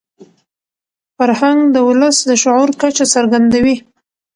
فرهنګ 1.17 1.59
د 1.75 1.77
ولس 1.87 2.17
د 2.29 2.31
شعور 2.43 2.69
کچه 2.81 3.05
څرګندوي. 3.13 3.75